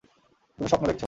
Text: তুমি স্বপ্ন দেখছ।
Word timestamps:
তুমি 0.59 0.67
স্বপ্ন 0.69 0.85
দেখছ। 0.87 0.99